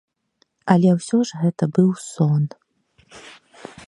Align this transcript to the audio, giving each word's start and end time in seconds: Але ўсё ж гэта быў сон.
Але 0.75 0.89
ўсё 0.95 1.19
ж 1.31 1.41
гэта 1.43 1.63
быў 1.75 1.89
сон. 2.09 2.43